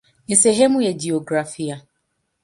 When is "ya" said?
0.81-0.93